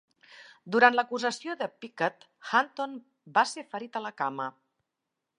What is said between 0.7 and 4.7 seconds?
Durant l'acusació de Pickett, Hunton va ser ferit a la cama.